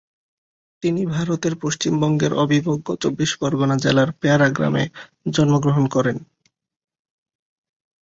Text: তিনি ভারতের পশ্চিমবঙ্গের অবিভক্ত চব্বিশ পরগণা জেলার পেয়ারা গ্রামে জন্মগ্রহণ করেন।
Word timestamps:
তিনি 0.83 1.01
ভারতের 1.05 1.53
পশ্চিমবঙ্গের 1.55 2.33
অবিভক্ত 2.33 2.87
চব্বিশ 2.95 3.31
পরগণা 3.37 3.75
জেলার 3.77 4.09
পেয়ারা 4.11 4.47
গ্রামে 4.49 4.83
জন্মগ্রহণ 5.31 5.85
করেন। 5.95 6.17